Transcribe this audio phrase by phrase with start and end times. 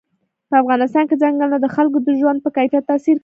[0.49, 3.19] په افغانستان کې ځنګلونه د خلکو د ژوند په کیفیت تاثیر کوي.